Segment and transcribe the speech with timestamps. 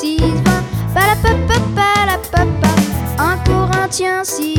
[0.00, 0.42] 6, 20.
[0.94, 2.70] Palapapa, palapapa,
[3.18, 4.57] 1 Corinthiens 6.